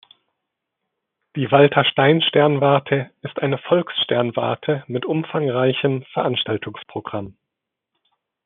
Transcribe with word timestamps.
Die 1.35 1.51
Walter-Stein-Sternwarte 1.51 3.11
ist 3.21 3.37
eine 3.37 3.59
Volkssternwarte 3.59 4.83
mit 4.87 5.05
umfangreichem 5.05 6.05
Veranstaltungsprogramm. 6.11 7.37